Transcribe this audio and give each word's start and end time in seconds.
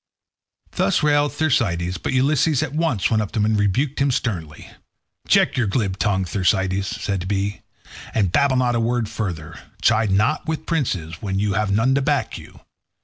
Thus 0.71 1.03
railed 1.03 1.31
Thersites, 1.31 1.99
but 1.99 2.11
Ulysses 2.11 2.63
at 2.63 2.73
once 2.73 3.11
went 3.11 3.21
up 3.21 3.31
to 3.33 3.39
him 3.39 3.45
and 3.45 3.59
rebuked 3.59 3.99
him 3.99 4.09
sternly. 4.09 4.67
"Check 5.27 5.55
your 5.55 5.67
glib 5.67 5.99
tongue, 5.99 6.25
Thersites," 6.25 6.87
said 6.99 7.29
he, 7.31 7.61
"and 8.11 8.31
babble 8.31 8.55
not 8.57 8.73
a 8.73 8.79
word 8.79 9.07
further. 9.07 9.59
Chide 9.79 10.09
not 10.09 10.47
with 10.47 10.65
princes 10.65 11.21
when 11.21 11.37
you 11.37 11.53
have 11.53 11.69
none 11.71 11.93
to 11.93 12.01
back 12.01 12.35
you. 12.35 12.61